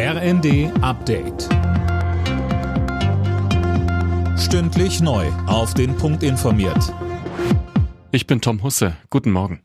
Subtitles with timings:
[0.00, 1.48] RND Update.
[4.38, 5.26] Stündlich neu.
[5.48, 6.94] Auf den Punkt informiert.
[8.12, 8.96] Ich bin Tom Husse.
[9.10, 9.60] Guten Morgen.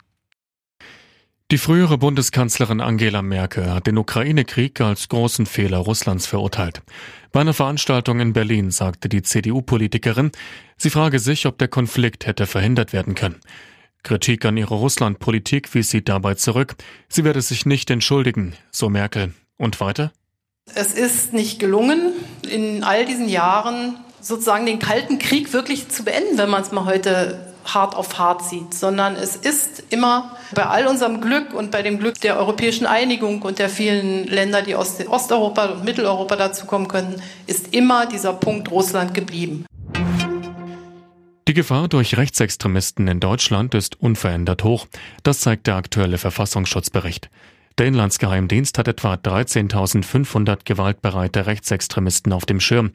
[1.52, 6.82] Die frühere Bundeskanzlerin Angela Merkel hat den Ukraine-Krieg als großen Fehler Russlands verurteilt.
[7.30, 10.32] Bei einer Veranstaltung in Berlin sagte die CDU-Politikerin,
[10.76, 13.38] sie frage sich, ob der Konflikt hätte verhindert werden können.
[14.02, 16.74] Kritik an ihrer Russland-Politik wies sie dabei zurück.
[17.08, 19.32] Sie werde sich nicht entschuldigen, so Merkel.
[19.56, 20.10] Und weiter?
[20.72, 22.12] Es ist nicht gelungen,
[22.50, 26.86] in all diesen Jahren sozusagen den Kalten Krieg wirklich zu beenden, wenn man es mal
[26.86, 31.82] heute hart auf hart sieht, sondern es ist immer bei all unserem Glück und bei
[31.82, 36.88] dem Glück der europäischen Einigung und der vielen Länder, die aus Osteuropa und Mitteleuropa dazukommen
[36.88, 39.66] könnten, ist immer dieser Punkt Russland geblieben.
[41.46, 44.86] Die Gefahr durch Rechtsextremisten in Deutschland ist unverändert hoch.
[45.22, 47.30] Das zeigt der aktuelle Verfassungsschutzbericht.
[47.78, 52.92] Der Inlandsgeheimdienst hat etwa 13.500 gewaltbereite Rechtsextremisten auf dem Schirm.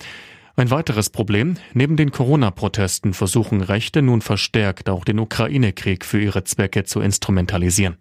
[0.56, 6.46] Ein weiteres Problem, neben den Corona-Protesten versuchen Rechte nun verstärkt auch den Ukraine-Krieg für ihre
[6.46, 7.98] Zwecke zu instrumentalisieren.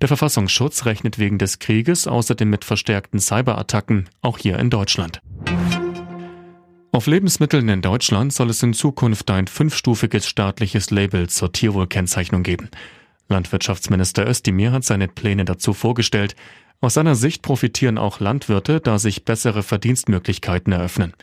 [0.00, 5.20] Der Verfassungsschutz rechnet wegen des Krieges außerdem mit verstärkten Cyberattacken, auch hier in Deutschland.
[6.92, 12.70] Auf Lebensmitteln in Deutschland soll es in Zukunft ein fünfstufiges staatliches Label zur Tierwohlkennzeichnung geben.
[13.28, 16.36] Landwirtschaftsminister Özdemir hat seine Pläne dazu vorgestellt.
[16.80, 21.14] Aus seiner Sicht profitieren auch Landwirte, da sich bessere Verdienstmöglichkeiten eröffnen.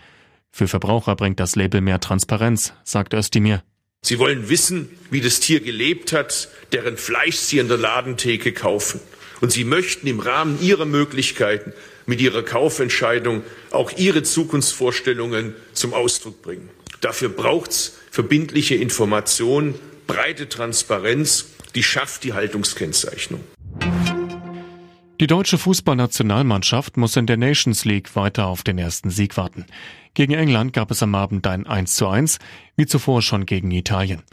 [0.52, 3.64] Für Verbraucher bringt das Label mehr Transparenz, sagt Özdemir.
[4.04, 9.00] Sie wollen wissen, wie das Tier gelebt hat, deren Fleisch Sie an der Ladentheke kaufen.
[9.42, 11.74] Und Sie möchten im Rahmen Ihrer Möglichkeiten
[12.08, 16.70] mit Ihrer Kaufentscheidung auch Ihre Zukunftsvorstellungen zum Ausdruck bringen.
[17.02, 19.76] Dafür braucht es verbindliche Information,
[20.08, 23.42] breite Transparenz, die schafft die Haltungskennzeichnung.
[25.20, 29.66] Die deutsche Fußballnationalmannschaft muss in der Nations League weiter auf den ersten Sieg warten.
[30.14, 32.40] Gegen England gab es am Abend ein 1 zu 1,
[32.76, 34.24] wie zuvor schon gegen Italien.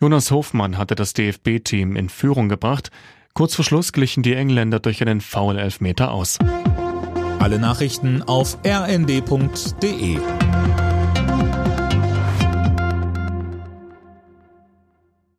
[0.00, 2.90] Jonas Hofmann hatte das DFB-Team in Führung gebracht,
[3.34, 6.38] Kurz vor Schluss glichen die Engländer durch einen Foul-Elfmeter aus.
[7.38, 10.18] Alle Nachrichten auf rnd.de